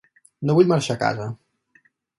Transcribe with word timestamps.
Nu 0.49 0.55
vull 0.61 0.71
marxar 0.73 0.97
a 0.97 0.99
casa. 1.05 1.31